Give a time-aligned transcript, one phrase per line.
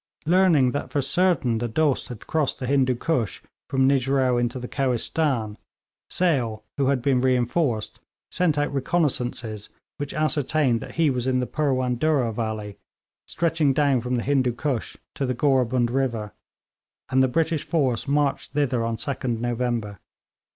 [0.25, 4.67] Learning that for certain the Dost had crossed the Hindoo Koosh from Nijrao into the
[4.67, 5.57] Kohistan,
[6.09, 7.99] Sale, who had been reinforced,
[8.31, 12.79] sent out reconnaissances which ascertained that he was in the Purwan Durrah valley,
[13.27, 16.33] stretching down from the Hindoo Koosh to the Gorebund river;
[17.09, 19.99] and the British force marched thither on 2d November.